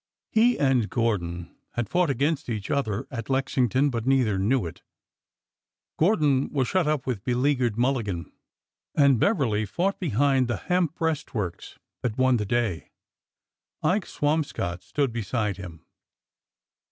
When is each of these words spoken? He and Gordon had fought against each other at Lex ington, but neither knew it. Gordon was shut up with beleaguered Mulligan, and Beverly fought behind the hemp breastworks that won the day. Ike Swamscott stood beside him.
He 0.31 0.57
and 0.57 0.89
Gordon 0.89 1.55
had 1.73 1.87
fought 1.87 2.09
against 2.09 2.49
each 2.49 2.71
other 2.71 3.07
at 3.11 3.29
Lex 3.29 3.53
ington, 3.53 3.91
but 3.91 4.07
neither 4.07 4.39
knew 4.39 4.65
it. 4.65 4.81
Gordon 5.99 6.49
was 6.51 6.67
shut 6.67 6.87
up 6.87 7.05
with 7.05 7.23
beleaguered 7.23 7.77
Mulligan, 7.77 8.31
and 8.95 9.19
Beverly 9.19 9.63
fought 9.63 9.99
behind 9.99 10.47
the 10.47 10.57
hemp 10.57 10.95
breastworks 10.95 11.77
that 12.01 12.17
won 12.17 12.37
the 12.37 12.47
day. 12.47 12.89
Ike 13.83 14.07
Swamscott 14.07 14.81
stood 14.81 15.13
beside 15.13 15.57
him. 15.57 15.85